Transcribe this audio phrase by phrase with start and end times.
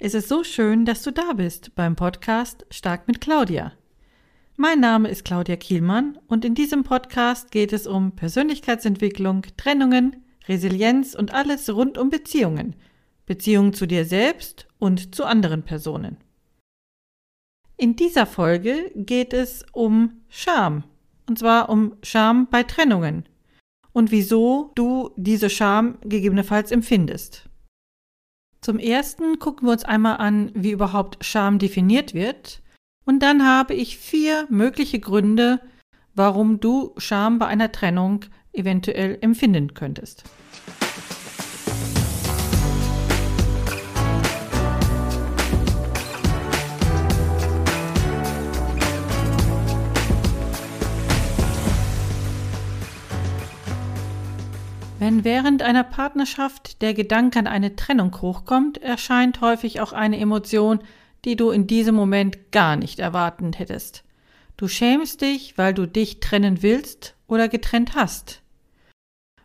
[0.00, 3.72] Es ist so schön, dass du da bist beim Podcast Stark mit Claudia.
[4.54, 11.16] Mein Name ist Claudia Kielmann und in diesem Podcast geht es um Persönlichkeitsentwicklung, Trennungen, Resilienz
[11.16, 12.76] und alles rund um Beziehungen.
[13.26, 16.16] Beziehungen zu dir selbst und zu anderen Personen.
[17.76, 20.84] In dieser Folge geht es um Scham.
[21.28, 23.24] Und zwar um Scham bei Trennungen.
[23.92, 27.47] Und wieso du diese Scham gegebenenfalls empfindest.
[28.60, 32.62] Zum ersten gucken wir uns einmal an, wie überhaupt Scham definiert wird.
[33.04, 35.60] Und dann habe ich vier mögliche Gründe,
[36.14, 40.24] warum du Scham bei einer Trennung eventuell empfinden könntest.
[55.08, 60.80] Wenn während einer Partnerschaft der Gedanke an eine Trennung hochkommt, erscheint häufig auch eine Emotion,
[61.24, 64.04] die du in diesem Moment gar nicht erwarten hättest.
[64.58, 68.42] Du schämst dich, weil du dich trennen willst oder getrennt hast.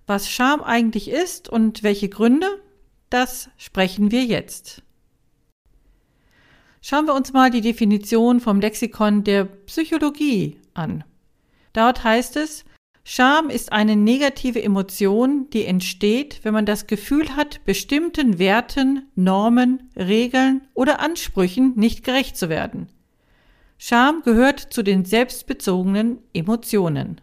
[0.06, 2.62] Was Scham eigentlich ist und welche Gründe,
[3.10, 4.82] das sprechen wir jetzt.
[6.82, 11.06] Schauen wir uns mal die Definition vom Lexikon der Psychologie an.
[11.72, 12.66] Dort heißt es,
[13.06, 19.90] Scham ist eine negative Emotion, die entsteht, wenn man das Gefühl hat, bestimmten Werten, Normen,
[19.98, 22.88] Regeln oder Ansprüchen nicht gerecht zu werden.
[23.78, 27.20] Scham gehört zu den selbstbezogenen Emotionen.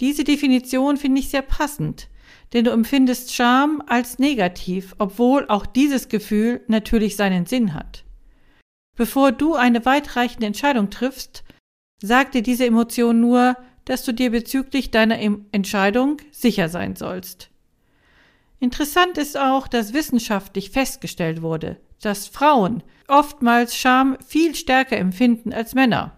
[0.00, 2.08] Diese Definition finde ich sehr passend,
[2.52, 8.04] denn du empfindest Scham als negativ, obwohl auch dieses Gefühl natürlich seinen Sinn hat.
[8.96, 11.42] Bevor du eine weitreichende Entscheidung triffst,
[12.00, 15.18] sagt dir diese Emotion nur, dass du dir bezüglich deiner
[15.52, 17.50] Entscheidung sicher sein sollst.
[18.60, 25.74] Interessant ist auch, dass wissenschaftlich festgestellt wurde, dass Frauen oftmals Scham viel stärker empfinden als
[25.74, 26.16] Männer.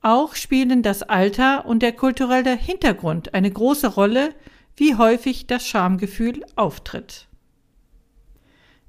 [0.00, 4.34] Auch spielen das Alter und der kulturelle Hintergrund eine große Rolle,
[4.76, 7.26] wie häufig das Schamgefühl auftritt.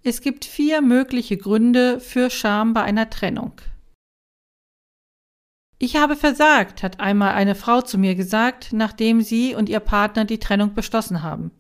[0.04, 3.54] Es gibt vier mögliche Gründe für Scham bei einer Trennung.
[5.80, 10.26] Ich habe versagt, hat einmal eine Frau zu mir gesagt, nachdem sie und ihr Partner
[10.26, 11.52] die Trennung beschlossen haben.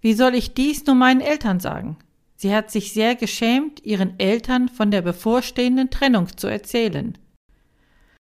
[0.00, 1.96] Wie soll ich dies nur meinen Eltern sagen?
[2.36, 7.16] Sie hat sich sehr geschämt, ihren Eltern von der bevorstehenden Trennung zu erzählen.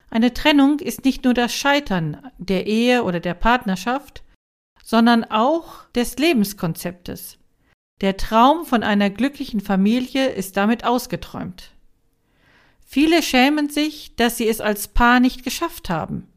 [0.10, 4.24] Eine Trennung ist nicht nur das Scheitern der Ehe oder der Partnerschaft,
[4.84, 7.38] sondern auch des Lebenskonzeptes.
[8.02, 11.72] Der Traum von einer glücklichen Familie ist damit ausgeträumt.
[12.92, 16.28] Viele schämen sich, dass sie es als Paar nicht geschafft haben,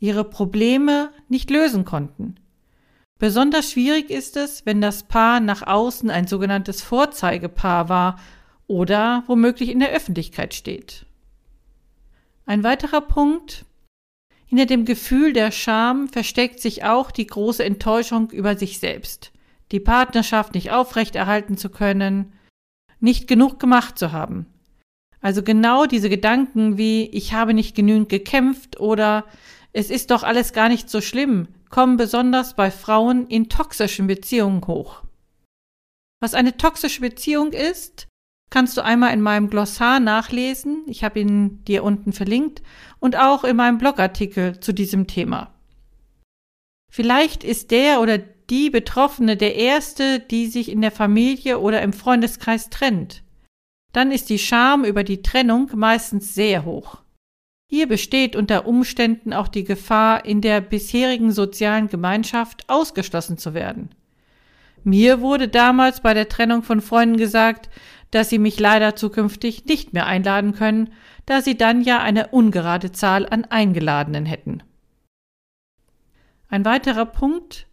[0.00, 2.36] ihre Probleme nicht lösen konnten.
[3.18, 8.18] Besonders schwierig ist es, wenn das Paar nach außen ein sogenanntes Vorzeigepaar war
[8.66, 11.04] oder womöglich in der Öffentlichkeit steht.
[12.46, 13.66] Ein weiterer Punkt
[14.46, 19.32] hinter dem Gefühl der Scham versteckt sich auch die große Enttäuschung über sich selbst,
[19.70, 22.32] die Partnerschaft nicht aufrechterhalten zu können,
[23.00, 24.46] nicht genug gemacht zu haben,
[25.24, 29.24] also genau diese Gedanken wie ich habe nicht genügend gekämpft oder
[29.72, 34.66] es ist doch alles gar nicht so schlimm, kommen besonders bei Frauen in toxischen Beziehungen
[34.66, 35.02] hoch.
[36.20, 38.06] Was eine toxische Beziehung ist,
[38.50, 40.82] kannst du einmal in meinem Glossar nachlesen.
[40.88, 42.62] Ich habe ihn dir unten verlinkt
[43.00, 45.54] und auch in meinem Blogartikel zu diesem Thema.
[46.92, 51.94] Vielleicht ist der oder die Betroffene der Erste, die sich in der Familie oder im
[51.94, 53.24] Freundeskreis trennt
[53.94, 56.98] dann ist die Scham über die Trennung meistens sehr hoch.
[57.70, 63.90] Hier besteht unter Umständen auch die Gefahr, in der bisherigen sozialen Gemeinschaft ausgeschlossen zu werden.
[64.82, 67.70] Mir wurde damals bei der Trennung von Freunden gesagt,
[68.10, 70.92] dass sie mich leider zukünftig nicht mehr einladen können,
[71.24, 74.62] da sie dann ja eine ungerade Zahl an Eingeladenen hätten.
[76.48, 77.66] Ein weiterer Punkt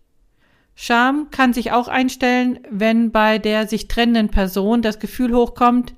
[0.74, 5.94] Scham kann sich auch einstellen, wenn bei der sich trennenden Person das Gefühl hochkommt,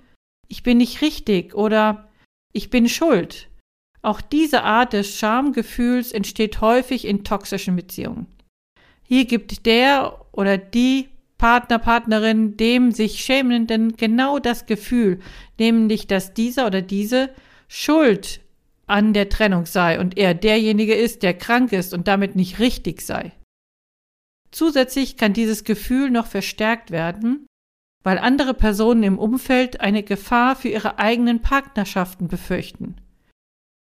[0.48, 2.10] ich bin nicht richtig oder
[2.54, 3.50] ich bin schuld.
[4.01, 8.28] Auch diese Art des Schamgefühls entsteht häufig in toxischen Beziehungen.
[9.04, 15.19] Hier gibt der oder die Partner, Partnerin dem sich Schämenden genau das Gefühl,
[15.60, 17.30] nämlich dass dieser oder diese
[17.68, 18.39] schuld
[18.88, 23.01] an der Trennung sei und er derjenige ist, der krank ist und damit nicht richtig
[23.01, 23.31] sei.
[24.51, 27.46] Zusätzlich kann dieses Gefühl noch verstärkt werden,
[28.03, 32.95] weil andere Personen im Umfeld eine Gefahr für ihre eigenen Partnerschaften befürchten.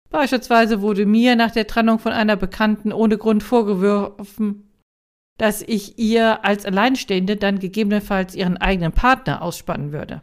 [0.10, 4.69] Beispielsweise wurde mir nach der Trennung von einer Bekannten ohne Grund vorgeworfen,
[5.38, 10.21] dass ich ihr als Alleinstehende dann gegebenenfalls ihren eigenen Partner ausspannen würde.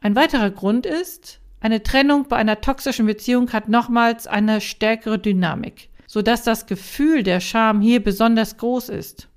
[0.00, 5.90] Ein weiterer Grund ist, eine Trennung bei einer toxischen Beziehung hat nochmals eine stärkere Dynamik,
[6.06, 9.28] sodass das Gefühl der Scham hier besonders groß ist.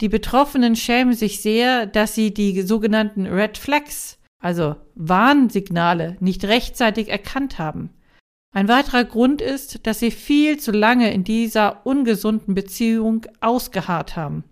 [0.00, 7.08] Die Betroffenen schämen sich sehr, dass sie die sogenannten Red Flags, also Warnsignale, nicht rechtzeitig
[7.08, 7.90] erkannt haben.
[8.54, 14.44] Ein weiterer Grund ist, dass sie viel zu lange in dieser ungesunden Beziehung ausgeharrt haben.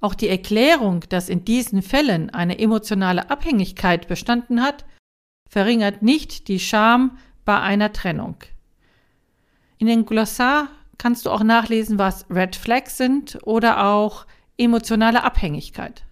[0.00, 4.84] Auch die Erklärung, dass in diesen Fällen eine emotionale Abhängigkeit bestanden hat,
[5.48, 8.36] verringert nicht die Scham bei einer Trennung.
[9.78, 10.68] In den Glossar
[10.98, 14.26] kannst du auch nachlesen, was Red Flags sind oder auch
[14.56, 16.04] emotionale Abhängigkeit.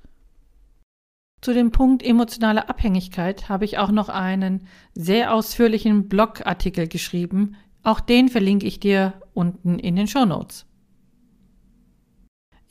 [1.40, 7.56] Zu dem Punkt emotionale Abhängigkeit habe ich auch noch einen sehr ausführlichen Blogartikel geschrieben.
[7.82, 10.66] Auch den verlinke ich dir unten in den Show Notes.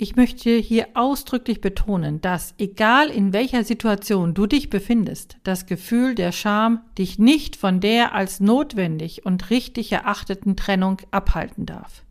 [0.04, 6.16] Ich möchte hier ausdrücklich betonen, dass egal in welcher Situation du dich befindest, das Gefühl
[6.16, 12.04] der Scham dich nicht von der als notwendig und richtig erachteten Trennung abhalten darf.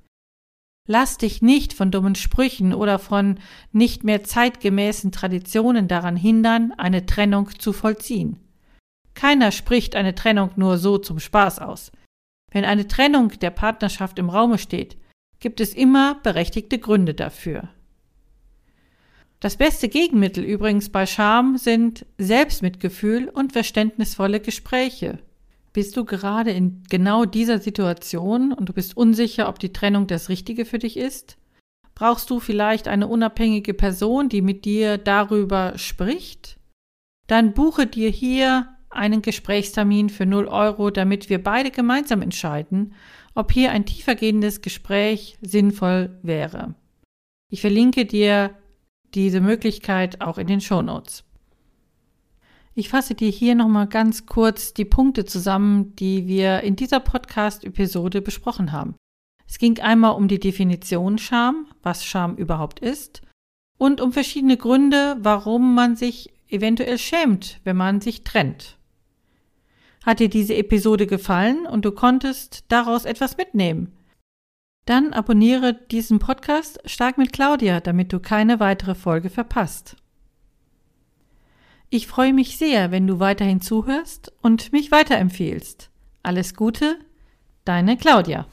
[0.86, 3.40] Lass dich nicht von dummen Sprüchen oder von
[3.72, 8.38] nicht mehr zeitgemäßen Traditionen daran hindern, eine Trennung zu vollziehen.
[9.14, 11.90] Keiner spricht eine Trennung nur so zum Spaß aus.
[12.52, 14.96] Wenn eine Trennung der Partnerschaft im Raume steht,
[15.40, 17.68] gibt es immer berechtigte Gründe dafür.
[19.40, 25.18] Das beste Gegenmittel übrigens bei Scham sind Selbstmitgefühl und verständnisvolle Gespräche.
[25.72, 30.28] Bist du gerade in genau dieser Situation und du bist unsicher, ob die Trennung das
[30.28, 31.38] Richtige für dich ist?
[31.94, 36.58] Brauchst du vielleicht eine unabhängige Person, die mit dir darüber spricht?
[37.26, 42.94] Dann buche dir hier einen Gesprächstermin für 0 Euro, damit wir beide gemeinsam entscheiden,
[43.34, 46.74] ob hier ein tiefergehendes Gespräch sinnvoll wäre.
[47.50, 48.54] Ich verlinke dir
[49.14, 51.24] diese Möglichkeit auch in den Shownotes.
[52.74, 58.22] Ich fasse dir hier nochmal ganz kurz die Punkte zusammen, die wir in dieser Podcast-Episode
[58.22, 58.94] besprochen haben.
[59.46, 63.22] Es ging einmal um die Definition Scham, was Scham überhaupt ist,
[63.78, 68.78] und um verschiedene Gründe, warum man sich eventuell schämt, wenn man sich trennt.
[70.04, 73.92] Hat dir diese Episode gefallen und du konntest daraus etwas mitnehmen?
[74.86, 79.96] Dann abonniere diesen Podcast Stark mit Claudia, damit du keine weitere Folge verpasst.
[81.90, 85.90] Ich freue mich sehr, wenn du weiterhin zuhörst und mich weiterempfehlst.
[86.22, 86.96] Alles Gute,
[87.64, 88.46] deine Claudia.